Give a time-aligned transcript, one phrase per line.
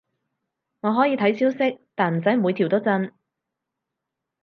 [0.79, 3.13] 我可以睇消息，但唔使每條都震